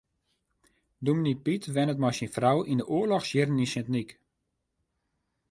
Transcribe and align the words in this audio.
Dominee 1.05 1.41
Pyt 1.43 1.63
wennet 1.73 1.99
mei 2.01 2.15
syn 2.17 2.33
frou 2.35 2.57
yn 2.71 2.81
de 2.81 2.85
oarlochsjierren 2.95 3.63
yn 3.63 3.71
Sint 3.73 3.89
Nyk. 3.93 4.09